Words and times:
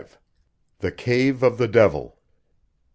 THE 0.79 0.91
CAVE 0.91 1.43
OF 1.43 1.59
THE 1.59 1.67
DEVIL. 1.67 2.17